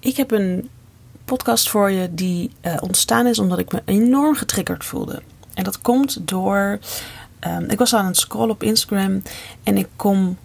Ik 0.00 0.16
heb 0.16 0.30
een 0.30 0.68
podcast 1.24 1.70
voor 1.70 1.90
je 1.90 2.14
die 2.14 2.50
uh, 2.62 2.76
ontstaan 2.80 3.26
is 3.26 3.38
omdat 3.38 3.58
ik 3.58 3.72
me 3.72 3.82
enorm 3.84 4.34
getriggerd 4.34 4.84
voelde. 4.84 5.22
En 5.54 5.64
dat 5.64 5.80
komt 5.80 6.28
door. 6.28 6.78
Um, 7.46 7.64
ik 7.64 7.78
was 7.78 7.94
aan 7.94 8.06
het 8.06 8.16
scrollen 8.16 8.50
op 8.50 8.62
Instagram 8.62 9.22
en 9.62 9.76
ik 9.76 9.88
kom 9.96 10.38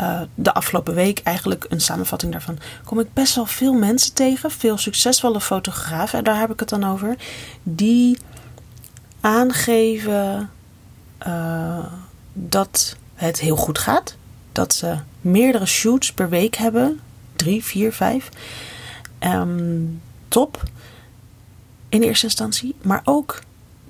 uh, 0.00 0.20
de 0.34 0.54
afgelopen 0.54 0.94
week 0.94 1.20
eigenlijk 1.24 1.66
een 1.68 1.80
samenvatting 1.80 2.32
daarvan. 2.32 2.58
Kom 2.84 3.00
ik 3.00 3.12
best 3.12 3.34
wel 3.34 3.46
veel 3.46 3.72
mensen 3.72 4.14
tegen, 4.14 4.50
veel 4.50 4.78
succesvolle 4.78 5.40
fotografen, 5.40 6.18
en 6.18 6.24
daar 6.24 6.38
heb 6.38 6.52
ik 6.52 6.60
het 6.60 6.68
dan 6.68 6.84
over, 6.84 7.16
die 7.62 8.18
aangeven 9.20 10.50
uh, 11.26 11.84
dat 12.32 12.96
het 13.14 13.40
heel 13.40 13.56
goed 13.56 13.78
gaat. 13.78 14.16
Dat 14.52 14.74
ze 14.74 14.96
meerdere 15.20 15.66
shoots 15.66 16.12
per 16.12 16.28
week 16.28 16.54
hebben, 16.56 17.00
drie, 17.36 17.64
vier, 17.64 17.92
vijf. 17.92 18.28
Um, 19.20 20.00
top 20.28 20.62
in 21.88 22.02
eerste 22.02 22.26
instantie, 22.26 22.74
maar 22.82 23.00
ook 23.04 23.40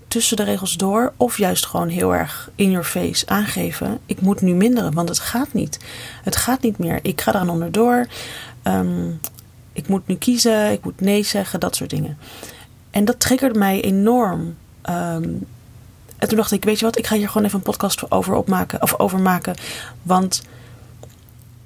tussen 0.08 0.36
de 0.36 0.42
regels 0.42 0.76
door 0.76 1.12
of 1.16 1.38
juist 1.38 1.66
gewoon 1.66 1.88
heel 1.88 2.14
erg 2.14 2.50
in 2.54 2.70
your 2.70 2.86
face 2.86 3.26
aangeven: 3.26 3.98
ik 4.06 4.20
moet 4.20 4.40
nu 4.40 4.54
minderen, 4.54 4.94
want 4.94 5.08
het 5.08 5.18
gaat 5.18 5.52
niet. 5.52 5.78
Het 6.22 6.36
gaat 6.36 6.62
niet 6.62 6.78
meer. 6.78 6.98
Ik 7.02 7.20
ga 7.20 7.34
eraan 7.34 7.50
onderdoor. 7.50 8.06
Um, 8.62 9.20
ik 9.72 9.88
moet 9.88 10.06
nu 10.06 10.16
kiezen, 10.16 10.72
ik 10.72 10.84
moet 10.84 11.00
nee 11.00 11.22
zeggen, 11.22 11.60
dat 11.60 11.76
soort 11.76 11.90
dingen. 11.90 12.18
En 12.90 13.04
dat 13.04 13.20
triggerde 13.20 13.58
mij 13.58 13.80
enorm. 13.82 14.40
Um, 14.90 15.46
en 16.16 16.28
toen 16.28 16.36
dacht 16.36 16.52
ik, 16.52 16.64
weet 16.64 16.78
je 16.78 16.84
wat, 16.84 16.98
ik 16.98 17.06
ga 17.06 17.16
hier 17.16 17.28
gewoon 17.28 17.46
even 17.46 17.58
een 17.58 17.64
podcast 17.64 18.10
over 18.10 18.34
opmaken 18.34 18.82
of 18.82 18.98
over 18.98 19.20
maken, 19.20 19.54
want 20.02 20.42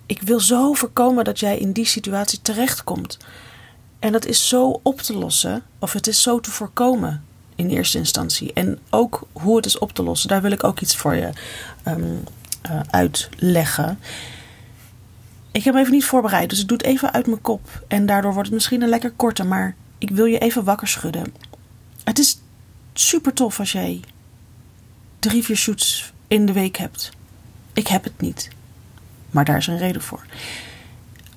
ik 0.06 0.22
wil 0.22 0.40
zo 0.40 0.72
voorkomen 0.72 1.24
dat 1.24 1.40
jij 1.40 1.58
in 1.58 1.72
die 1.72 1.86
situatie 1.86 2.38
terechtkomt. 2.42 3.18
En 4.02 4.12
dat 4.12 4.26
is 4.26 4.48
zo 4.48 4.80
op 4.82 5.00
te 5.00 5.12
lossen, 5.12 5.62
of 5.78 5.92
het 5.92 6.06
is 6.06 6.22
zo 6.22 6.40
te 6.40 6.50
voorkomen 6.50 7.24
in 7.54 7.68
eerste 7.68 7.98
instantie. 7.98 8.52
En 8.52 8.78
ook 8.90 9.28
hoe 9.32 9.56
het 9.56 9.66
is 9.66 9.78
op 9.78 9.92
te 9.92 10.02
lossen, 10.02 10.28
daar 10.28 10.42
wil 10.42 10.50
ik 10.50 10.64
ook 10.64 10.80
iets 10.80 10.96
voor 10.96 11.14
je 11.14 11.30
um, 11.84 12.24
uh, 12.70 12.80
uitleggen. 12.90 13.98
Ik 15.52 15.64
heb 15.64 15.74
hem 15.74 15.82
even 15.82 15.94
niet 15.94 16.04
voorbereid, 16.04 16.50
dus 16.50 16.58
het 16.58 16.82
even 16.82 17.12
uit 17.12 17.26
mijn 17.26 17.40
kop. 17.40 17.82
En 17.88 18.06
daardoor 18.06 18.32
wordt 18.32 18.48
het 18.48 18.56
misschien 18.56 18.82
een 18.82 18.88
lekker 18.88 19.10
korte, 19.10 19.44
maar 19.44 19.74
ik 19.98 20.10
wil 20.10 20.24
je 20.24 20.38
even 20.38 20.64
wakker 20.64 20.88
schudden. 20.88 21.34
Het 22.04 22.18
is 22.18 22.38
super 22.92 23.32
tof 23.32 23.58
als 23.58 23.72
jij 23.72 24.00
drie, 25.18 25.42
vier 25.42 25.56
shoots 25.56 26.12
in 26.26 26.46
de 26.46 26.52
week 26.52 26.76
hebt. 26.76 27.10
Ik 27.72 27.86
heb 27.86 28.04
het 28.04 28.20
niet. 28.20 28.48
Maar 29.30 29.44
daar 29.44 29.56
is 29.56 29.66
een 29.66 29.78
reden 29.78 30.02
voor. 30.02 30.26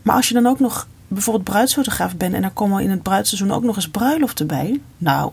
Maar 0.02 0.16
als 0.16 0.28
je 0.28 0.34
dan 0.34 0.48
ook 0.48 0.60
nog 0.60 0.88
bijvoorbeeld 1.16 1.50
bruidsfotograaf 1.50 2.16
bent 2.16 2.34
en 2.34 2.44
er 2.44 2.50
komen 2.50 2.84
in 2.84 2.90
het 2.90 3.04
bruidsseizoen 3.04 3.52
ook 3.52 3.64
nog 3.64 3.76
eens 3.76 3.90
bruiloften 3.90 4.48
bij. 4.48 4.82
Nou, 4.98 5.32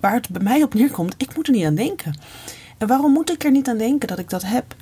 waar 0.00 0.14
het 0.14 0.28
bij 0.28 0.42
mij 0.42 0.62
op 0.62 0.74
neerkomt, 0.74 1.14
ik 1.16 1.36
moet 1.36 1.46
er 1.46 1.52
niet 1.52 1.64
aan 1.64 1.74
denken. 1.74 2.18
En 2.78 2.86
waarom 2.86 3.12
moet 3.12 3.30
ik 3.30 3.44
er 3.44 3.50
niet 3.50 3.68
aan 3.68 3.78
denken 3.78 4.08
dat 4.08 4.18
ik 4.18 4.30
dat 4.30 4.42
heb? 4.42 4.74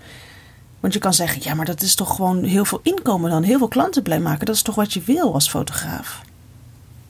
Want 0.81 0.93
je 0.93 0.99
kan 0.99 1.15
zeggen, 1.15 1.43
ja, 1.45 1.55
maar 1.55 1.67
dat 1.67 1.83
is 1.83 1.95
toch 1.95 2.17
gewoon 2.17 2.45
heel 2.45 2.65
veel 2.65 2.81
inkomen 2.83 3.31
dan, 3.31 3.43
heel 3.43 3.59
veel 3.59 3.69
klanten 3.69 4.03
blij 4.03 4.21
maken. 4.21 4.47
Dat 4.47 4.55
is 4.55 4.63
toch 4.63 4.75
wat 4.75 4.93
je 4.93 5.03
wil 5.03 5.35
als 5.35 5.49
fotograaf? 5.49 6.23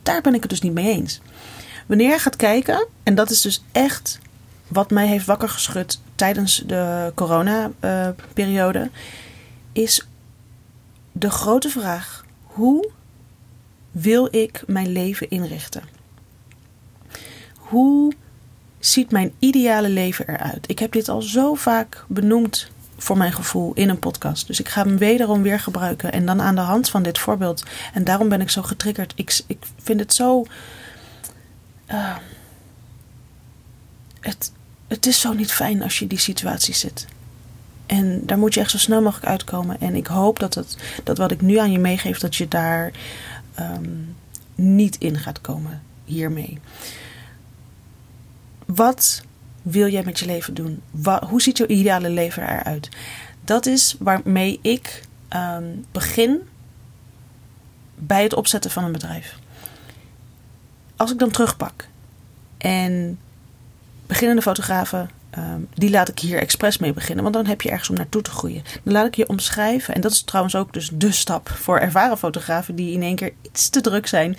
Daar 0.02 0.20
ben 0.20 0.34
ik 0.34 0.40
het 0.40 0.50
dus 0.50 0.60
niet 0.60 0.72
mee 0.72 0.92
eens. 0.92 1.20
Wanneer 1.86 2.10
je 2.10 2.18
gaat 2.18 2.36
kijken, 2.36 2.86
en 3.02 3.14
dat 3.14 3.30
is 3.30 3.40
dus 3.40 3.64
echt 3.72 4.18
wat 4.68 4.90
mij 4.90 5.06
heeft 5.06 5.26
wakker 5.26 5.48
geschud 5.48 6.00
tijdens 6.14 6.62
de 6.66 7.12
corona-periode, 7.14 8.90
is 9.72 10.06
de 11.12 11.30
grote 11.30 11.68
vraag: 11.68 12.23
hoe 12.54 12.90
wil 13.90 14.28
ik 14.30 14.62
mijn 14.66 14.88
leven 14.88 15.30
inrichten? 15.30 15.82
Hoe 17.56 18.12
ziet 18.78 19.10
mijn 19.10 19.32
ideale 19.38 19.88
leven 19.88 20.28
eruit? 20.28 20.70
Ik 20.70 20.78
heb 20.78 20.92
dit 20.92 21.08
al 21.08 21.22
zo 21.22 21.54
vaak 21.54 22.04
benoemd 22.08 22.70
voor 22.96 23.16
mijn 23.16 23.32
gevoel 23.32 23.72
in 23.74 23.88
een 23.88 23.98
podcast. 23.98 24.46
Dus 24.46 24.60
ik 24.60 24.68
ga 24.68 24.82
hem 24.82 24.98
wederom 24.98 25.42
weer 25.42 25.60
gebruiken. 25.60 26.12
En 26.12 26.26
dan 26.26 26.40
aan 26.40 26.54
de 26.54 26.60
hand 26.60 26.88
van 26.88 27.02
dit 27.02 27.18
voorbeeld. 27.18 27.64
En 27.92 28.04
daarom 28.04 28.28
ben 28.28 28.40
ik 28.40 28.50
zo 28.50 28.62
getriggerd. 28.62 29.12
Ik, 29.16 29.40
ik 29.46 29.58
vind 29.82 30.00
het 30.00 30.14
zo. 30.14 30.44
Uh, 31.90 32.16
het, 34.20 34.52
het 34.88 35.06
is 35.06 35.20
zo 35.20 35.32
niet 35.32 35.52
fijn 35.52 35.82
als 35.82 35.96
je 35.96 36.02
in 36.02 36.08
die 36.08 36.18
situatie 36.18 36.74
zit. 36.74 37.06
En 37.94 38.26
daar 38.26 38.38
moet 38.38 38.54
je 38.54 38.60
echt 38.60 38.70
zo 38.70 38.78
snel 38.78 39.02
mogelijk 39.02 39.26
uitkomen. 39.26 39.80
En 39.80 39.94
ik 39.94 40.06
hoop 40.06 40.38
dat, 40.38 40.54
het, 40.54 40.76
dat 41.04 41.18
wat 41.18 41.30
ik 41.30 41.40
nu 41.40 41.56
aan 41.56 41.72
je 41.72 41.78
meegeef, 41.78 42.18
dat 42.18 42.36
je 42.36 42.48
daar 42.48 42.92
um, 43.60 44.16
niet 44.54 44.96
in 44.98 45.18
gaat 45.18 45.40
komen 45.40 45.82
hiermee. 46.04 46.60
Wat 48.66 49.22
wil 49.62 49.88
jij 49.88 50.02
met 50.04 50.18
je 50.18 50.26
leven 50.26 50.54
doen? 50.54 50.82
Hoe 51.28 51.42
ziet 51.42 51.58
jouw 51.58 51.66
ideale 51.66 52.10
leven 52.10 52.42
eruit? 52.42 52.88
Dat 53.44 53.66
is 53.66 53.96
waarmee 53.98 54.58
ik 54.62 55.02
um, 55.36 55.84
begin 55.92 56.40
bij 57.94 58.22
het 58.22 58.34
opzetten 58.34 58.70
van 58.70 58.84
een 58.84 58.92
bedrijf. 58.92 59.38
Als 60.96 61.12
ik 61.12 61.18
dan 61.18 61.30
terugpak 61.30 61.88
en 62.58 63.18
beginnende 64.06 64.42
fotografen, 64.42 65.10
um, 65.38 65.68
die 65.74 65.90
laat 65.90 66.08
ik 66.08 66.18
hier 66.18 66.38
expres 66.38 66.78
mee 66.78 66.92
beginnen. 66.92 67.22
Want 67.22 67.36
dan 67.36 67.46
heb 67.46 67.62
je 67.62 67.70
ergens 67.70 67.88
om 67.88 67.96
naartoe 67.96 68.22
te 68.22 68.30
groeien. 68.30 68.62
Dan 68.82 68.92
laat 68.92 69.06
ik 69.06 69.14
je 69.14 69.28
omschrijven. 69.28 69.94
En 69.94 70.00
dat 70.00 70.12
is 70.12 70.22
trouwens 70.22 70.56
ook 70.56 70.72
dus 70.72 70.90
de 70.92 71.12
stap 71.12 71.48
voor 71.48 71.78
ervaren 71.78 72.18
fotografen 72.18 72.74
die 72.74 72.92
in 72.92 73.02
één 73.02 73.16
keer 73.16 73.32
iets 73.42 73.68
te 73.68 73.80
druk 73.80 74.06
zijn. 74.06 74.36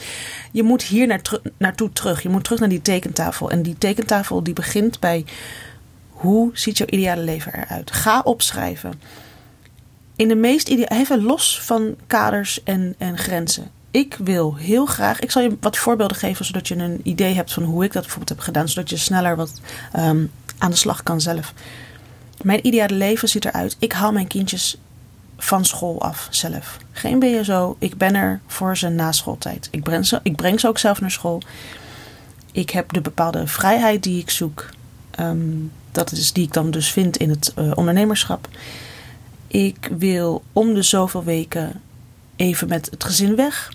Je 0.52 0.64
moet 0.64 0.84
hier 0.84 1.08
naar 1.08 1.22
naartoe 1.58 1.94
terug. 1.94 2.24
Je 2.24 2.30
moet 2.30 2.44
terug 2.44 2.60
naar 2.60 2.70
die 2.70 2.82
tekentafel. 2.82 3.52
En 3.52 3.62
die 3.62 3.78
tekentafel 3.78 4.44
die 4.44 4.54
begint 4.54 5.00
bij 5.00 5.26
hoe 6.10 6.50
ziet 6.54 6.78
jouw 6.78 6.88
ideale 6.88 7.22
leven 7.22 7.54
eruit? 7.54 7.92
Ga 7.92 8.22
opschrijven. 8.24 8.94
In 10.16 10.28
de 10.28 10.36
meest 10.36 10.68
ideale, 10.68 11.02
even 11.02 11.24
los 11.24 11.62
van 11.62 11.96
kaders 12.08 12.64
en, 12.64 12.96
en 12.98 13.18
grenzen 13.18 13.72
ik 13.96 14.18
wil 14.24 14.56
heel 14.56 14.86
graag. 14.86 15.20
Ik 15.20 15.32
zal 15.32 15.42
je 15.42 15.58
wat 15.60 15.78
voorbeelden 15.78 16.18
geven, 16.18 16.46
zodat 16.46 16.68
je 16.68 16.76
een 16.76 17.00
idee 17.04 17.34
hebt 17.34 17.54
van 17.54 17.64
hoe 17.64 17.84
ik 17.84 17.92
dat 17.92 18.02
bijvoorbeeld 18.02 18.30
heb 18.30 18.40
gedaan. 18.40 18.70
Zodat 18.70 18.90
je 18.90 18.98
sneller 18.98 19.36
wat 19.36 19.62
um, 19.98 20.32
aan 20.58 20.72
de 20.72 20.78
slag 20.78 21.04
kan 21.04 21.22
zelf. 21.22 21.54
Mijn 22.42 22.68
ideale 22.68 22.94
leven 22.94 23.30
ziet 23.30 23.46
eruit. 23.46 23.76
Ik 23.80 23.92
haal 23.92 24.12
mijn 24.12 24.28
kindjes 24.28 24.78
van 25.38 25.66
school 25.66 26.02
af 26.02 26.28
zelf. 26.30 26.78
Geen 26.92 27.20
BSO. 27.20 27.76
Ik 27.80 27.98
ben 27.98 28.16
er 28.16 28.40
voor 28.48 28.78
ze 28.78 28.90
na 28.90 29.12
schooltijd. 29.12 29.68
Ik 29.72 29.84
breng 29.84 30.06
ze, 30.06 30.20
ik 30.24 30.36
breng 30.36 30.60
ze 30.60 30.68
ook 30.68 30.78
zelf 30.78 31.02
naar 31.02 31.12
school. 31.12 31.42
Ik 32.52 32.70
heb 32.70 32.94
de 32.94 33.02
bepaalde 33.02 33.48
vrijheid 33.48 34.04
die 34.04 34.22
ik 34.22 34.30
zoek. 34.30 34.70
Um, 35.20 35.72
dat 35.92 36.12
is 36.12 36.34
die 36.34 36.44
ik 36.44 36.54
dan 36.54 36.72
dus 36.72 36.92
vind 36.92 37.18
in 37.18 37.30
het 37.30 37.54
uh, 37.60 37.72
ondernemerschap. 37.76 38.48
Ik 39.48 39.90
wil 39.98 40.44
om 40.54 40.74
de 40.74 40.82
zoveel 40.82 41.24
weken 41.24 41.82
even 42.36 42.68
met 42.68 42.88
het 42.92 43.04
gezin 43.04 43.36
weg 43.36 43.72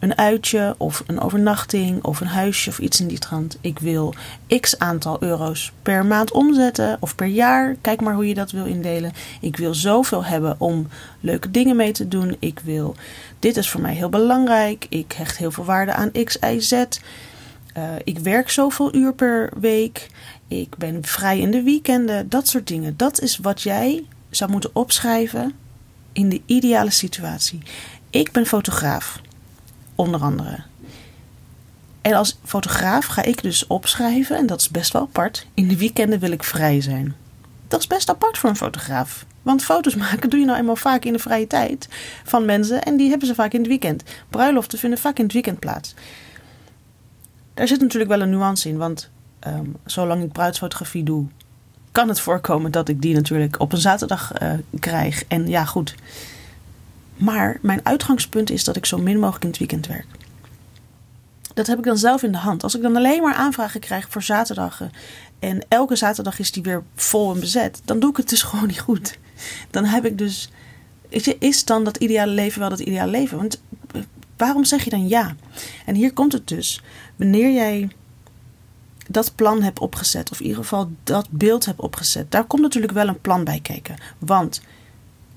een 0.00 0.18
uitje 0.18 0.74
of 0.78 1.02
een 1.06 1.20
overnachting 1.20 2.04
of 2.04 2.20
een 2.20 2.26
huisje 2.26 2.70
of 2.70 2.78
iets 2.78 3.00
in 3.00 3.08
die 3.08 3.18
trant. 3.18 3.58
Ik 3.60 3.78
wil 3.78 4.14
x 4.60 4.78
aantal 4.78 5.16
euro's 5.20 5.72
per 5.82 6.06
maand 6.06 6.32
omzetten 6.32 6.96
of 7.00 7.14
per 7.14 7.26
jaar. 7.26 7.76
Kijk 7.80 8.00
maar 8.00 8.14
hoe 8.14 8.28
je 8.28 8.34
dat 8.34 8.50
wil 8.50 8.64
indelen. 8.64 9.12
Ik 9.40 9.56
wil 9.56 9.74
zoveel 9.74 10.24
hebben 10.24 10.54
om 10.58 10.88
leuke 11.20 11.50
dingen 11.50 11.76
mee 11.76 11.92
te 11.92 12.08
doen. 12.08 12.36
Ik 12.38 12.60
wil, 12.64 12.96
dit 13.38 13.56
is 13.56 13.70
voor 13.70 13.80
mij 13.80 13.94
heel 13.94 14.08
belangrijk. 14.08 14.86
Ik 14.88 15.12
hecht 15.12 15.36
heel 15.36 15.50
veel 15.50 15.64
waarde 15.64 15.92
aan 15.92 16.10
x, 16.24 16.36
y, 16.40 16.60
z. 16.60 16.72
Uh, 16.72 16.86
ik 18.04 18.18
werk 18.18 18.50
zoveel 18.50 18.94
uur 18.94 19.14
per 19.14 19.50
week. 19.60 20.06
Ik 20.48 20.76
ben 20.76 21.04
vrij 21.04 21.38
in 21.38 21.50
de 21.50 21.62
weekenden. 21.62 22.28
Dat 22.28 22.48
soort 22.48 22.66
dingen. 22.66 22.96
Dat 22.96 23.20
is 23.20 23.38
wat 23.38 23.62
jij 23.62 24.04
zou 24.30 24.50
moeten 24.50 24.70
opschrijven 24.72 25.54
in 26.12 26.28
de 26.28 26.40
ideale 26.46 26.90
situatie. 26.90 27.62
Ik 28.10 28.32
ben 28.32 28.46
fotograaf 28.46 29.20
onder 30.00 30.20
andere. 30.20 30.62
En 32.00 32.12
als 32.12 32.38
fotograaf 32.44 33.06
ga 33.06 33.22
ik 33.22 33.42
dus 33.42 33.66
opschrijven, 33.66 34.36
en 34.36 34.46
dat 34.46 34.60
is 34.60 34.68
best 34.68 34.92
wel 34.92 35.02
apart. 35.02 35.46
In 35.54 35.68
de 35.68 35.76
weekenden 35.76 36.18
wil 36.18 36.30
ik 36.30 36.44
vrij 36.44 36.80
zijn. 36.80 37.14
Dat 37.68 37.80
is 37.80 37.86
best 37.86 38.10
apart 38.10 38.38
voor 38.38 38.48
een 38.48 38.56
fotograaf. 38.56 39.24
Want 39.42 39.64
foto's 39.64 39.94
maken 39.94 40.30
doe 40.30 40.40
je 40.40 40.46
nou 40.46 40.58
eenmaal 40.58 40.76
vaak 40.76 41.04
in 41.04 41.12
de 41.12 41.18
vrije 41.18 41.46
tijd 41.46 41.88
van 42.24 42.44
mensen. 42.44 42.82
En 42.82 42.96
die 42.96 43.08
hebben 43.08 43.26
ze 43.28 43.34
vaak 43.34 43.52
in 43.52 43.58
het 43.58 43.68
weekend. 43.68 44.02
Bruiloften 44.28 44.78
vinden 44.78 44.98
vaak 44.98 45.18
in 45.18 45.24
het 45.24 45.32
weekend 45.32 45.58
plaats. 45.58 45.94
Daar 47.54 47.68
zit 47.68 47.80
natuurlijk 47.80 48.10
wel 48.10 48.20
een 48.20 48.30
nuance 48.30 48.68
in. 48.68 48.76
Want 48.76 49.10
um, 49.46 49.76
zolang 49.84 50.22
ik 50.22 50.32
bruidsfotografie 50.32 51.04
doe, 51.04 51.26
kan 51.92 52.08
het 52.08 52.20
voorkomen 52.20 52.70
dat 52.70 52.88
ik 52.88 53.02
die 53.02 53.14
natuurlijk 53.14 53.60
op 53.60 53.72
een 53.72 53.78
zaterdag 53.78 54.42
uh, 54.42 54.52
krijg. 54.80 55.24
En 55.28 55.48
ja, 55.48 55.64
goed. 55.64 55.94
Maar 57.20 57.58
mijn 57.62 57.80
uitgangspunt 57.82 58.50
is 58.50 58.64
dat 58.64 58.76
ik 58.76 58.86
zo 58.86 58.98
min 58.98 59.18
mogelijk 59.18 59.44
in 59.44 59.50
het 59.50 59.58
weekend 59.58 59.86
werk. 59.86 60.06
Dat 61.54 61.66
heb 61.66 61.78
ik 61.78 61.84
dan 61.84 61.98
zelf 61.98 62.22
in 62.22 62.32
de 62.32 62.38
hand. 62.38 62.62
Als 62.62 62.74
ik 62.74 62.82
dan 62.82 62.96
alleen 62.96 63.22
maar 63.22 63.34
aanvragen 63.34 63.80
krijg 63.80 64.06
voor 64.10 64.22
zaterdagen 64.22 64.90
en 65.38 65.64
elke 65.68 65.96
zaterdag 65.96 66.38
is 66.38 66.52
die 66.52 66.62
weer 66.62 66.82
vol 66.94 67.34
en 67.34 67.40
bezet, 67.40 67.80
dan 67.84 68.00
doe 68.00 68.10
ik 68.10 68.16
het 68.16 68.28
dus 68.28 68.42
gewoon 68.50 68.66
niet 68.66 68.80
goed. 68.80 69.18
Dan 69.70 69.84
heb 69.84 70.04
ik 70.04 70.18
dus. 70.18 70.50
Is 71.38 71.64
dan 71.64 71.84
dat 71.84 71.96
ideale 71.96 72.32
leven 72.32 72.60
wel 72.60 72.68
dat 72.68 72.80
ideale 72.80 73.10
leven? 73.10 73.36
Want 73.36 73.60
Waarom 74.40 74.64
zeg 74.64 74.84
je 74.84 74.90
dan 74.90 75.08
ja? 75.08 75.36
En 75.86 75.94
hier 75.94 76.12
komt 76.12 76.32
het 76.32 76.48
dus. 76.48 76.82
Wanneer 77.16 77.52
jij 77.52 77.90
dat 79.08 79.34
plan 79.34 79.62
hebt 79.62 79.78
opgezet, 79.78 80.30
of 80.30 80.40
in 80.40 80.46
ieder 80.46 80.62
geval 80.62 80.90
dat 81.04 81.26
beeld 81.30 81.64
hebt 81.64 81.80
opgezet, 81.80 82.30
daar 82.30 82.44
komt 82.44 82.62
natuurlijk 82.62 82.92
wel 82.92 83.08
een 83.08 83.20
plan 83.20 83.44
bij 83.44 83.60
kijken. 83.60 83.96
Want 84.18 84.60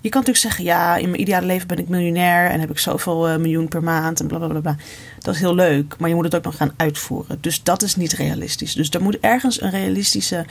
je 0.03 0.09
kan 0.09 0.21
natuurlijk 0.21 0.37
zeggen, 0.37 0.63
ja, 0.63 0.95
in 0.95 1.09
mijn 1.09 1.21
ideale 1.21 1.45
leven 1.45 1.67
ben 1.67 1.77
ik 1.77 1.87
miljonair 1.87 2.49
en 2.49 2.59
heb 2.59 2.69
ik 2.69 2.79
zoveel 2.79 3.29
uh, 3.29 3.35
miljoen 3.35 3.67
per 3.67 3.83
maand 3.83 4.19
en 4.19 4.27
blablabla. 4.27 4.59
Bla, 4.59 4.73
bla. 4.73 4.83
Dat 5.19 5.33
is 5.33 5.39
heel 5.39 5.55
leuk, 5.55 5.95
maar 5.97 6.09
je 6.09 6.15
moet 6.15 6.23
het 6.23 6.35
ook 6.35 6.43
nog 6.43 6.57
gaan 6.57 6.73
uitvoeren. 6.77 7.37
Dus 7.41 7.63
dat 7.63 7.81
is 7.81 7.95
niet 7.95 8.13
realistisch. 8.13 8.73
Dus 8.73 8.89
daar 8.89 9.01
moet 9.01 9.19
ergens 9.19 9.61
een 9.61 9.69
realistische 9.69 10.45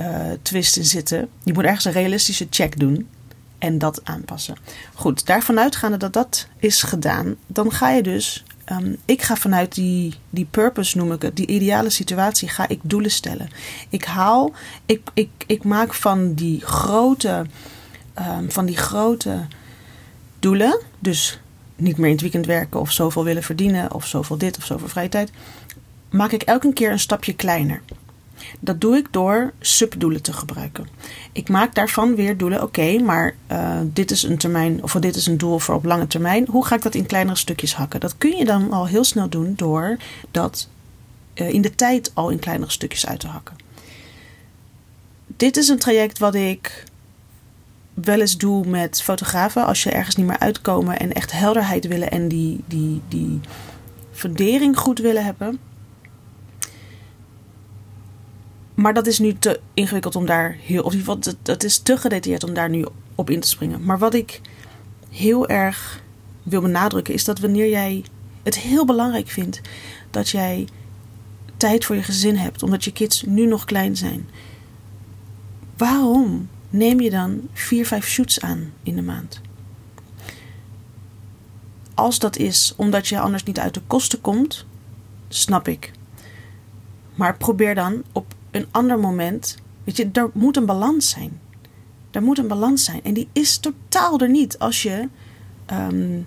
uh, 0.00 0.06
twist 0.42 0.76
in 0.76 0.84
zitten. 0.84 1.28
Je 1.42 1.52
moet 1.52 1.64
ergens 1.64 1.84
een 1.84 1.92
realistische 1.92 2.46
check 2.50 2.78
doen 2.78 3.08
en 3.58 3.78
dat 3.78 4.00
aanpassen. 4.04 4.56
Goed, 4.94 5.26
daarvan 5.26 5.58
uitgaande 5.58 5.96
dat 5.96 6.12
dat 6.12 6.46
is 6.58 6.82
gedaan, 6.82 7.36
dan 7.46 7.72
ga 7.72 7.90
je 7.90 8.02
dus. 8.02 8.44
Um, 8.72 8.96
ik 9.04 9.22
ga 9.22 9.36
vanuit 9.36 9.74
die, 9.74 10.14
die 10.30 10.46
purpose, 10.50 10.96
noem 10.96 11.12
ik 11.12 11.22
het, 11.22 11.36
die 11.36 11.46
ideale 11.46 11.90
situatie, 11.90 12.48
ga 12.48 12.68
ik 12.68 12.80
doelen 12.82 13.10
stellen. 13.10 13.48
Ik 13.88 14.04
haal, 14.04 14.52
ik, 14.86 15.00
ik, 15.14 15.30
ik 15.46 15.64
maak 15.64 15.94
van 15.94 16.34
die 16.34 16.60
grote 16.60 17.46
um, 18.20 18.50
van 18.50 18.66
die 18.66 18.76
grote 18.76 19.46
doelen, 20.38 20.80
dus 20.98 21.40
niet 21.76 21.96
meer 21.96 22.06
in 22.06 22.12
het 22.12 22.20
weekend 22.20 22.46
werken 22.46 22.80
of 22.80 22.92
zoveel 22.92 23.24
willen 23.24 23.42
verdienen 23.42 23.94
of 23.94 24.06
zoveel 24.06 24.38
dit 24.38 24.56
of 24.56 24.64
zoveel 24.64 24.88
vrije 24.88 25.08
tijd, 25.08 25.30
maak 26.10 26.32
ik 26.32 26.42
elke 26.42 26.72
keer 26.72 26.90
een 26.90 26.98
stapje 26.98 27.34
kleiner. 27.34 27.82
Dat 28.60 28.80
doe 28.80 28.96
ik 28.96 29.06
door 29.10 29.52
subdoelen 29.60 30.22
te 30.22 30.32
gebruiken. 30.32 30.88
Ik 31.32 31.48
maak 31.48 31.74
daarvan 31.74 32.14
weer 32.14 32.36
doelen. 32.36 32.62
Oké, 32.62 32.98
maar 32.98 33.34
uh, 33.52 33.80
dit 33.84 34.10
is 34.10 34.22
een 34.22 34.38
termijn 34.38 34.82
of 34.82 34.92
dit 34.92 35.16
is 35.16 35.26
een 35.26 35.38
doel 35.38 35.58
voor 35.58 35.74
op 35.74 35.84
lange 35.84 36.06
termijn. 36.06 36.46
Hoe 36.50 36.66
ga 36.66 36.74
ik 36.74 36.82
dat 36.82 36.94
in 36.94 37.06
kleinere 37.06 37.36
stukjes 37.36 37.74
hakken? 37.74 38.00
Dat 38.00 38.18
kun 38.18 38.36
je 38.36 38.44
dan 38.44 38.72
al 38.72 38.86
heel 38.86 39.04
snel 39.04 39.28
doen 39.28 39.52
door 39.56 39.96
dat 40.30 40.68
uh, 41.34 41.48
in 41.48 41.62
de 41.62 41.74
tijd 41.74 42.10
al 42.14 42.30
in 42.30 42.38
kleinere 42.38 42.70
stukjes 42.70 43.06
uit 43.06 43.20
te 43.20 43.26
hakken. 43.26 43.56
Dit 45.26 45.56
is 45.56 45.68
een 45.68 45.78
traject 45.78 46.18
wat 46.18 46.34
ik 46.34 46.84
wel 48.02 48.20
eens 48.20 48.36
doe 48.36 48.66
met 48.66 49.02
fotografen. 49.02 49.66
Als 49.66 49.82
je 49.82 49.90
ergens 49.90 50.16
niet 50.16 50.26
meer 50.26 50.38
uitkomen 50.38 50.98
en 50.98 51.12
echt 51.12 51.32
helderheid 51.32 51.86
willen 51.86 52.10
en 52.10 52.28
die, 52.28 52.64
die, 52.66 53.00
die 53.08 53.40
fundering 54.12 54.78
goed 54.78 54.98
willen 54.98 55.24
hebben. 55.24 55.58
Maar 58.74 58.94
dat 58.94 59.06
is 59.06 59.18
nu 59.18 59.34
te 59.38 59.60
ingewikkeld 59.74 60.16
om 60.16 60.26
daar 60.26 60.56
heel. 60.60 60.82
Of 60.82 61.04
wat 61.04 61.36
dat 61.42 61.64
is 61.64 61.78
te 61.78 61.96
gedetailleerd 61.96 62.44
om 62.44 62.54
daar 62.54 62.70
nu 62.70 62.86
op 63.14 63.30
in 63.30 63.40
te 63.40 63.48
springen. 63.48 63.84
Maar 63.84 63.98
wat 63.98 64.14
ik 64.14 64.40
heel 65.10 65.48
erg 65.48 66.02
wil 66.42 66.60
benadrukken 66.60 67.14
is 67.14 67.24
dat 67.24 67.38
wanneer 67.38 67.68
jij 67.68 68.04
het 68.42 68.58
heel 68.58 68.84
belangrijk 68.84 69.28
vindt 69.28 69.60
dat 70.10 70.28
jij 70.28 70.68
tijd 71.56 71.84
voor 71.84 71.96
je 71.96 72.02
gezin 72.02 72.36
hebt, 72.36 72.62
omdat 72.62 72.84
je 72.84 72.92
kids 72.92 73.22
nu 73.22 73.46
nog 73.46 73.64
klein 73.64 73.96
zijn. 73.96 74.28
Waarom 75.76 76.48
neem 76.70 77.00
je 77.00 77.10
dan 77.10 77.48
vier, 77.52 77.86
vijf 77.86 78.06
shoots 78.06 78.40
aan 78.40 78.72
in 78.82 78.96
de 78.96 79.02
maand. 79.02 79.40
Als 81.94 82.18
dat 82.18 82.36
is 82.36 82.74
omdat 82.76 83.08
je 83.08 83.20
anders 83.20 83.42
niet 83.44 83.58
uit 83.58 83.74
de 83.74 83.82
kosten 83.86 84.20
komt, 84.20 84.66
snap 85.28 85.68
ik. 85.68 85.92
Maar 87.14 87.36
probeer 87.36 87.74
dan 87.74 88.02
op 88.12 88.34
een 88.50 88.66
ander 88.70 88.98
moment. 88.98 89.56
Weet 89.84 89.96
je, 89.96 90.08
er 90.12 90.30
moet 90.32 90.56
een 90.56 90.66
balans 90.66 91.10
zijn. 91.10 91.40
Er 92.10 92.22
moet 92.22 92.38
een 92.38 92.48
balans 92.48 92.84
zijn. 92.84 93.04
En 93.04 93.14
die 93.14 93.28
is 93.32 93.58
totaal 93.58 94.20
er 94.20 94.28
niet 94.28 94.58
als 94.58 94.82
je 94.82 95.08
um, 95.72 96.26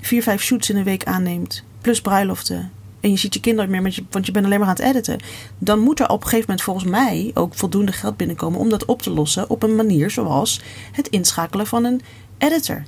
vier, 0.00 0.22
vijf 0.22 0.42
shoots 0.42 0.70
in 0.70 0.76
een 0.76 0.84
week 0.84 1.04
aanneemt. 1.04 1.64
Plus 1.80 2.00
bruiloften, 2.00 2.72
en 3.02 3.10
je 3.10 3.16
ziet 3.16 3.34
je 3.34 3.40
kinderen 3.40 3.70
meer, 3.70 3.82
want 3.82 3.94
je, 3.94 4.04
want 4.10 4.26
je 4.26 4.32
bent 4.32 4.44
alleen 4.44 4.58
maar 4.58 4.68
aan 4.68 4.74
het 4.74 4.84
editen. 4.84 5.20
Dan 5.58 5.78
moet 5.78 6.00
er 6.00 6.08
op 6.08 6.20
een 6.22 6.28
gegeven 6.28 6.44
moment 6.46 6.62
volgens 6.62 6.86
mij 6.86 7.30
ook 7.34 7.54
voldoende 7.54 7.92
geld 7.92 8.16
binnenkomen 8.16 8.60
om 8.60 8.68
dat 8.68 8.84
op 8.84 9.02
te 9.02 9.10
lossen 9.10 9.50
op 9.50 9.62
een 9.62 9.76
manier 9.76 10.10
zoals 10.10 10.60
het 10.92 11.08
inschakelen 11.08 11.66
van 11.66 11.84
een 11.84 12.00
editor. 12.38 12.82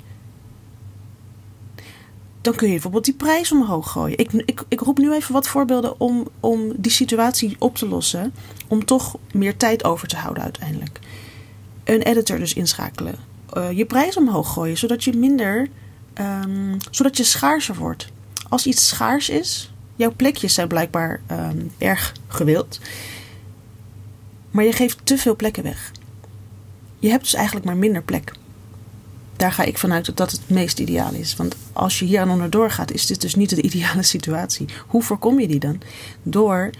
Dan 2.40 2.54
kun 2.54 2.66
je 2.66 2.72
bijvoorbeeld 2.72 3.04
die 3.04 3.14
prijs 3.14 3.52
omhoog 3.52 3.90
gooien. 3.90 4.18
Ik, 4.18 4.32
ik, 4.32 4.64
ik 4.68 4.80
roep 4.80 4.98
nu 4.98 5.12
even 5.12 5.32
wat 5.32 5.48
voorbeelden 5.48 6.00
om, 6.00 6.28
om 6.40 6.72
die 6.76 6.92
situatie 6.92 7.56
op 7.58 7.76
te 7.76 7.88
lossen. 7.88 8.34
Om 8.68 8.84
toch 8.84 9.16
meer 9.32 9.56
tijd 9.56 9.84
over 9.84 10.08
te 10.08 10.16
houden 10.16 10.42
uiteindelijk. 10.42 10.98
Een 11.84 12.02
editor 12.02 12.38
dus 12.38 12.54
inschakelen. 12.54 13.14
Uh, 13.56 13.72
je 13.72 13.84
prijs 13.84 14.16
omhoog 14.16 14.52
gooien, 14.52 14.76
zodat 14.76 15.04
je 15.04 15.12
minder. 15.12 15.68
Um, 16.20 16.76
zodat 16.90 17.16
je 17.16 17.24
schaarser 17.24 17.74
wordt. 17.74 18.06
Als 18.48 18.66
iets 18.66 18.88
schaars 18.88 19.28
is, 19.28 19.73
Jouw 19.96 20.12
plekjes 20.16 20.54
zijn 20.54 20.68
blijkbaar 20.68 21.20
um, 21.30 21.70
erg 21.78 22.12
gewild. 22.28 22.80
Maar 24.50 24.64
je 24.64 24.72
geeft 24.72 24.98
te 25.04 25.18
veel 25.18 25.36
plekken 25.36 25.62
weg. 25.62 25.92
Je 26.98 27.10
hebt 27.10 27.22
dus 27.22 27.34
eigenlijk 27.34 27.66
maar 27.66 27.76
minder 27.76 28.02
plek. 28.02 28.32
Daar 29.36 29.52
ga 29.52 29.62
ik 29.62 29.78
vanuit 29.78 30.06
dat 30.06 30.16
dat 30.16 30.30
het 30.30 30.50
meest 30.50 30.78
ideaal 30.78 31.12
is. 31.12 31.36
Want 31.36 31.56
als 31.72 31.98
je 31.98 32.04
hier 32.04 32.20
aan 32.20 32.30
onderdoor 32.30 32.70
gaat, 32.70 32.92
is 32.92 33.06
dit 33.06 33.20
dus 33.20 33.34
niet 33.34 33.50
de 33.50 33.62
ideale 33.62 34.02
situatie. 34.14 34.68
Hoe 34.86 35.02
voorkom 35.02 35.40
je 35.40 35.48
die 35.48 35.60
dan? 35.60 35.80
Door 36.22 36.70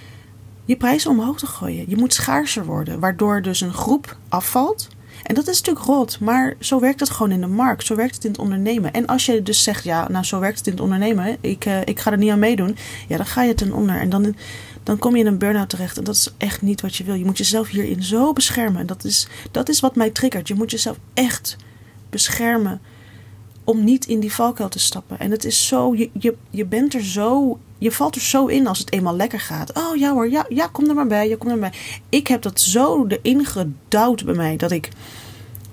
je 0.65 0.77
prijzen 0.77 1.11
omhoog 1.11 1.39
te 1.39 1.47
gooien. 1.47 1.85
Je 1.89 1.97
moet 1.97 2.15
schaarser 2.15 2.65
worden, 2.65 3.01
waardoor 3.01 3.43
dus 3.43 3.61
een 3.61 3.73
groep 3.75 4.17
afvalt 4.29 4.89
en 5.23 5.35
dat 5.35 5.49
is 5.49 5.59
natuurlijk 5.59 5.87
rot, 5.87 6.21
maar 6.21 6.57
zo 6.61 6.81
werkt 6.81 7.01
het 7.01 7.11
gewoon 7.11 7.33
in 7.33 7.41
de 7.41 7.47
markt. 7.47 7.87
Zo 7.87 7.95
werkt 7.95 8.15
het 8.15 8.25
in 8.25 8.31
het 8.31 8.41
ondernemen. 8.41 8.93
En 8.93 9.07
als 9.07 9.27
je 9.27 9.43
dus 9.43 9.63
zegt, 9.63 9.85
ja, 9.85 10.09
nou 10.09 10.25
zo 10.25 10.39
werkt 10.41 10.59
het 10.59 10.67
in 10.67 10.73
het 10.73 10.83
ondernemen. 10.83 11.37
Ik, 11.41 11.67
uh, 11.67 11.81
ik 11.85 12.01
ga 12.01 12.11
er 12.11 12.19
niet 12.19 12.31
aan 12.31 12.39
meedoen. 12.39 12.77
Ja, 13.09 13.17
dan 13.17 13.27
ga 13.27 13.43
je 13.43 13.55
ten 13.55 13.73
onder. 13.73 14.01
En 14.01 14.11
dan, 14.11 14.35
dan 14.83 14.99
kom 14.99 15.15
je 15.15 15.21
in 15.21 15.27
een 15.27 15.39
burn-out 15.39 15.69
terecht. 15.69 15.99
En 15.99 16.05
dat 16.05 16.15
is 16.15 16.35
echt 16.39 16.63
niet 16.63 16.81
wat 16.81 16.97
je 16.97 17.05
wil. 17.05 17.15
Je 17.15 17.25
moet 17.25 17.39
jezelf 17.39 17.69
hierin 17.69 18.03
zo 18.03 18.33
beschermen. 18.33 18.81
En 18.81 18.87
dat 18.87 19.05
is, 19.05 19.29
dat 19.51 19.69
is 19.69 19.81
wat 19.81 19.97
mij 19.97 20.11
triggert. 20.11 20.49
Je 20.49 20.55
moet 20.55 20.71
jezelf 20.71 20.99
echt 21.15 21.57
beschermen 22.11 22.81
om 23.65 23.85
niet 23.85 24.07
in 24.07 24.21
die 24.21 24.33
valkuil 24.33 24.69
te 24.69 24.79
stappen. 24.79 25.19
En 25.19 25.31
het 25.31 25.45
is 25.45 25.67
zo, 25.67 25.95
je, 25.95 26.11
je, 26.19 26.35
je 26.51 26.65
bent 26.65 26.95
er 26.95 27.05
zo, 27.05 27.59
je 27.85 27.93
valt 27.93 28.15
er 28.15 28.21
zo 28.21 28.47
in 28.47 28.67
als 28.67 28.79
het 28.79 28.93
eenmaal 28.93 29.17
lekker 29.17 29.41
gaat. 29.41 29.79
Oh 29.79 29.97
ja 29.97 30.13
hoor, 30.13 30.31
ja, 30.31 30.47
ja 30.49 30.67
kom 30.67 30.89
er 30.89 30.95
maar 30.95 31.07
bij, 31.07 31.29
ja, 31.29 31.37
kom 31.37 31.51
er 31.51 31.59
maar 31.59 31.71
bij. 31.71 31.81
Ik 32.09 32.27
heb 32.27 32.43
dat 32.43 32.61
zo 32.61 33.07
erin 33.07 33.45
gedouwd 33.45 34.25
bij 34.25 34.35
mij 34.35 34.57
dat 34.57 34.71
ik, 34.71 34.89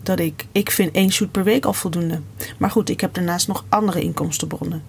dat 0.03 0.19
ik, 0.19 0.45
ik 0.51 0.71
vind 0.71 0.91
één 0.91 1.11
shoot 1.11 1.31
per 1.31 1.43
week 1.43 1.65
al 1.65 1.73
voldoende. 1.73 2.21
Maar 2.57 2.71
goed, 2.71 2.89
ik 2.89 3.01
heb 3.01 3.13
daarnaast 3.13 3.47
nog 3.47 3.65
andere 3.69 4.01
inkomstenbronnen. 4.01 4.83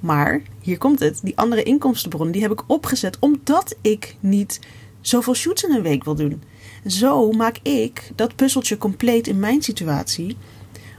Maar, 0.00 0.42
hier 0.60 0.78
komt 0.78 0.98
het, 0.98 1.20
die 1.22 1.36
andere 1.36 1.62
inkomstenbronnen 1.62 2.32
die 2.32 2.42
heb 2.42 2.52
ik 2.52 2.62
opgezet 2.66 3.18
omdat 3.18 3.76
ik 3.80 4.16
niet 4.20 4.60
zoveel 5.00 5.34
shoots 5.34 5.64
in 5.64 5.74
een 5.74 5.82
week 5.82 6.04
wil 6.04 6.14
doen. 6.14 6.42
Zo 6.86 7.32
maak 7.32 7.58
ik 7.62 8.12
dat 8.14 8.36
puzzeltje 8.36 8.78
compleet 8.78 9.26
in 9.26 9.38
mijn 9.38 9.62
situatie 9.62 10.36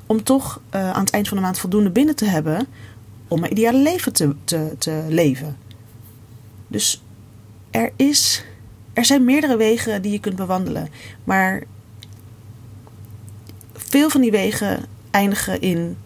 om 0.05 0.23
toch 0.23 0.61
uh, 0.75 0.91
aan 0.91 1.03
het 1.03 1.09
eind 1.09 1.27
van 1.27 1.37
de 1.37 1.43
maand 1.43 1.59
voldoende 1.59 1.89
binnen 1.89 2.15
te 2.15 2.25
hebben 2.25 2.67
om 3.27 3.39
mijn 3.39 3.51
ideale 3.51 3.77
leven 3.77 4.13
te, 4.13 4.35
te, 4.43 4.75
te 4.77 5.05
leven. 5.09 5.65
Dus 6.67 7.03
er, 7.71 7.91
is, 7.95 8.43
er 8.93 9.05
zijn 9.05 9.25
meerdere 9.25 9.57
wegen 9.57 10.01
die 10.01 10.11
je 10.11 10.19
kunt 10.19 10.35
bewandelen. 10.35 10.89
Maar 11.23 11.63
veel 13.73 14.09
van 14.09 14.21
die 14.21 14.31
wegen 14.31 14.85
eindigen 15.11 15.61
in 15.61 15.97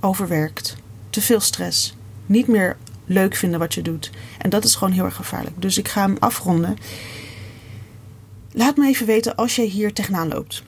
overwerkt, 0.00 0.76
te 1.10 1.20
veel 1.20 1.40
stress, 1.40 1.96
niet 2.26 2.46
meer 2.46 2.76
leuk 3.04 3.34
vinden 3.34 3.58
wat 3.58 3.74
je 3.74 3.82
doet. 3.82 4.10
En 4.38 4.50
dat 4.50 4.64
is 4.64 4.74
gewoon 4.74 4.94
heel 4.94 5.04
erg 5.04 5.16
gevaarlijk. 5.16 5.62
Dus 5.62 5.78
ik 5.78 5.88
ga 5.88 6.02
hem 6.02 6.16
afronden. 6.18 6.76
Laat 8.52 8.76
me 8.76 8.86
even 8.86 9.06
weten 9.06 9.36
als 9.36 9.56
je 9.56 9.62
hier 9.62 9.92
tegenaan 9.92 10.28
loopt 10.28 10.62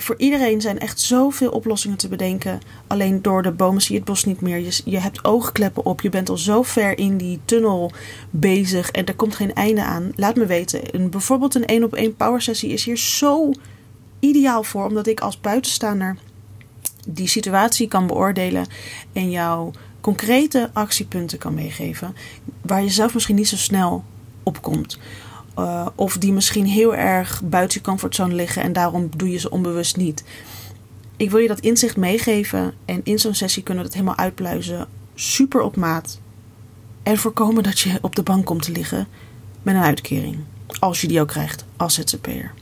voor 0.00 0.14
iedereen 0.18 0.60
zijn 0.60 0.78
echt 0.78 1.00
zoveel 1.00 1.50
oplossingen 1.50 1.96
te 1.96 2.08
bedenken. 2.08 2.60
Alleen 2.86 3.22
door 3.22 3.42
de 3.42 3.52
bomen 3.52 3.82
zie 3.82 3.92
je 3.92 4.00
het 4.00 4.08
bos 4.08 4.24
niet 4.24 4.40
meer. 4.40 4.80
Je, 4.84 4.98
hebt 4.98 5.24
oogkleppen 5.24 5.84
op. 5.84 6.00
Je 6.00 6.08
bent 6.08 6.28
al 6.28 6.38
zo 6.38 6.62
ver 6.62 6.98
in 6.98 7.16
die 7.16 7.40
tunnel 7.44 7.92
bezig 8.30 8.90
en 8.90 9.06
er 9.06 9.14
komt 9.14 9.34
geen 9.34 9.54
einde 9.54 9.84
aan. 9.84 10.12
Laat 10.16 10.36
me 10.36 10.46
weten. 10.46 10.94
Een, 10.94 11.10
bijvoorbeeld 11.10 11.54
een 11.54 11.66
één 11.66 11.84
op 11.84 11.94
één 11.94 12.16
power 12.16 12.42
sessie 12.42 12.70
is 12.70 12.84
hier 12.84 12.98
zo 12.98 13.50
ideaal 14.18 14.62
voor. 14.62 14.86
Omdat 14.86 15.06
ik 15.06 15.20
als 15.20 15.40
buitenstaander 15.40 16.16
die 17.08 17.28
situatie 17.28 17.88
kan 17.88 18.06
beoordelen 18.06 18.66
en 19.12 19.30
jou 19.30 19.72
concrete 20.00 20.70
actiepunten 20.72 21.38
kan 21.38 21.54
meegeven. 21.54 22.16
Waar 22.62 22.82
je 22.82 22.90
zelf 22.90 23.14
misschien 23.14 23.36
niet 23.36 23.48
zo 23.48 23.56
snel 23.56 24.04
op 24.42 24.62
komt. 24.62 24.98
Uh, 25.60 25.86
of 25.94 26.16
die 26.18 26.32
misschien 26.32 26.66
heel 26.66 26.94
erg 26.94 27.42
buiten 27.44 27.78
je 27.78 27.86
comfortzone 27.86 28.34
liggen 28.34 28.62
en 28.62 28.72
daarom 28.72 29.08
doe 29.16 29.30
je 29.30 29.38
ze 29.38 29.50
onbewust 29.50 29.96
niet. 29.96 30.24
Ik 31.16 31.30
wil 31.30 31.40
je 31.40 31.48
dat 31.48 31.60
inzicht 31.60 31.96
meegeven 31.96 32.74
en 32.84 33.00
in 33.04 33.18
zo'n 33.18 33.34
sessie 33.34 33.62
kunnen 33.62 33.82
we 33.82 33.88
dat 33.88 33.98
helemaal 33.98 34.18
uitpluizen. 34.18 34.86
Super 35.14 35.60
op 35.60 35.76
maat. 35.76 36.20
En 37.02 37.18
voorkomen 37.18 37.62
dat 37.62 37.80
je 37.80 37.98
op 38.00 38.16
de 38.16 38.22
bank 38.22 38.44
komt 38.44 38.62
te 38.62 38.72
liggen 38.72 39.08
met 39.62 39.74
een 39.74 39.82
uitkering. 39.82 40.38
Als 40.78 41.00
je 41.00 41.08
die 41.08 41.20
ook 41.20 41.28
krijgt 41.28 41.64
als 41.76 41.94
ZZP'er. 41.94 42.52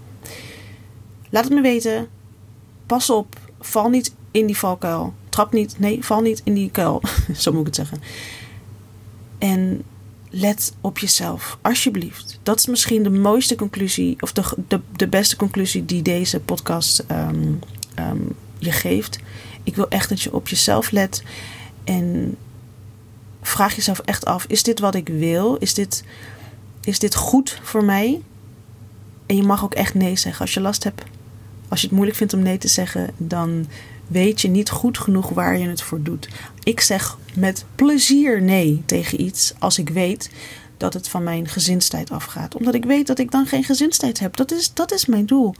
Laat 1.31 1.45
het 1.45 1.52
me 1.52 1.61
weten. 1.61 2.09
Pas 2.87 3.11
op. 3.11 3.37
Val 3.61 3.88
niet 3.88 4.14
in 4.31 4.47
die 4.47 4.57
valkuil. 4.57 5.14
Trap 5.28 5.52
niet, 5.52 5.78
nee, 5.78 6.05
val 6.05 6.21
niet 6.21 6.40
in 6.45 6.55
die 6.55 6.71
kuil. 6.71 7.02
Zo 7.35 7.50
moet 7.50 7.61
ik 7.61 7.67
het 7.67 7.75
zeggen. 7.75 8.02
En 9.38 9.83
let 10.30 10.75
op 10.80 10.99
jezelf, 10.99 11.58
alsjeblieft. 11.62 12.38
Dat 12.42 12.58
is 12.58 12.66
misschien 12.66 13.02
de 13.02 13.11
mooiste 13.11 13.54
conclusie, 13.54 14.16
of 14.20 14.32
de, 14.32 14.42
de, 14.68 14.80
de 14.97 15.08
beste 15.08 15.37
conclusie 15.37 15.85
die 15.85 16.02
deze 16.02 16.40
podcast 16.40 16.99
ehm, 16.99 17.52
ehm, 17.94 18.18
je 18.58 18.73
geeft. 18.73 19.18
Ik 19.62 19.76
wil 19.76 19.88
echt 19.88 20.08
dat 20.08 20.20
je 20.20 20.35
op 20.35 20.49
jezelf 20.49 20.90
let. 20.90 21.23
En 21.85 22.37
vraag 23.42 23.75
jezelf 23.75 23.99
echt 23.99 24.25
af: 24.25 24.44
is 24.49 24.62
dit 24.62 24.80
wat 24.80 24.94
ik 24.94 25.08
wil? 25.08 25.56
Is 25.56 25.75
dit, 25.75 26.04
is 26.80 26.99
dit 26.99 27.14
goed 27.14 27.58
voor 27.62 27.85
mij? 27.85 28.20
En 29.26 29.37
je 29.37 29.42
mag 29.42 29.64
ook 29.64 29.75
echt 29.75 29.94
nee 29.94 30.16
zeggen. 30.16 30.40
Als 30.40 30.54
je 30.54 30.61
last 30.61 30.85
hebt, 30.85 31.02
als 31.68 31.80
je 31.80 31.87
het 31.87 31.94
moeilijk 31.94 32.18
vindt 32.18 32.32
om 32.32 32.42
nee 32.42 32.58
te 32.58 32.68
zeggen, 32.68 33.11
dan 33.16 33.66
weet 34.08 34.40
je 34.40 34.48
niet 34.48 34.70
goed 34.70 34.98
genoeg 34.98 35.28
waar 35.28 35.58
je 35.58 35.68
het 35.68 35.82
voor 35.82 36.02
doet. 36.02 36.28
Ik 36.62 36.80
zeg 36.80 37.16
met 37.34 37.64
plezier 37.74 38.42
nee 38.42 38.82
tegen 38.86 39.20
iets 39.20 39.54
als 39.58 39.78
ik 39.78 39.88
weet 39.88 40.30
dat 40.76 40.94
het 40.94 41.08
van 41.08 41.22
mijn 41.22 41.48
gezinstijd 41.48 42.10
afgaat. 42.10 42.54
Omdat 42.54 42.74
ik 42.74 42.84
weet 42.84 43.06
dat 43.06 43.18
ik 43.18 43.30
dan 43.30 43.46
geen 43.46 43.64
gezinstijd 43.64 44.18
heb. 44.18 44.36
Dat 44.36 44.52
is, 44.52 44.74
dat 44.74 44.92
is 44.92 45.06
mijn 45.06 45.26
doel. 45.26 45.54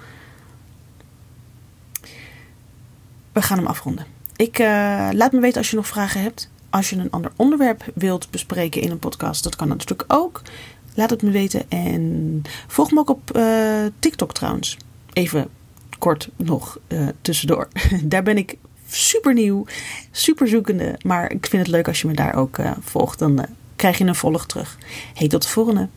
We 3.33 3.43
gaan 3.43 3.59
hem 3.59 3.67
afronden. 3.67 4.07
Ik 4.37 4.59
uh, 4.59 4.67
laat 5.13 5.33
me 5.33 5.41
weten 5.41 5.59
als 5.59 5.71
je 5.71 5.77
nog 5.77 5.87
vragen 5.87 6.23
hebt. 6.23 6.51
Als 6.71 6.91
je 6.91 6.97
een 6.97 7.11
ander 7.11 7.33
onderwerp 7.37 7.85
wilt 7.95 8.31
bespreken 8.31 8.83
in 8.83 8.91
een 8.91 8.99
podcast, 8.99 9.43
dat 9.43 9.57
kan 9.57 9.69
natuurlijk 9.69 10.13
ook. 10.13 10.43
Laat 10.95 11.11
het 11.11 11.23
me 11.23 11.31
weten. 11.31 11.71
En 11.71 12.43
volg 12.67 12.91
me 12.91 12.99
ook 12.99 13.11
op 13.11 13.37
uh, 13.37 13.87
TikTok 13.99 14.35
trouwens. 14.35 14.77
Even 15.13 15.49
kort 15.99 16.29
nog 16.37 16.79
uh, 16.89 17.09
tussendoor. 17.21 17.69
Daar 18.05 18.23
ben 18.23 18.37
ik 18.37 18.57
super 18.89 19.35
nieuw, 19.35 19.65
super 20.11 20.49
zoekende. 20.49 20.99
Maar 21.03 21.33
ik 21.33 21.47
vind 21.47 21.63
het 21.63 21.71
leuk 21.71 21.89
als 21.89 22.01
je 22.01 22.07
me 22.07 22.15
daar 22.15 22.35
ook 22.35 22.59
uh, 22.59 22.71
volgt. 22.81 23.19
Dan 23.19 23.47
krijg 23.77 23.99
je 23.99 24.05
een 24.05 24.15
volg 24.15 24.47
terug. 24.47 24.79
Hey, 25.15 25.29
tot 25.29 25.43
de 25.43 25.49
volgende. 25.49 25.89